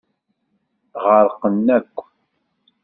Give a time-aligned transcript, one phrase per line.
[1.03, 1.95] Ɣerqen akk.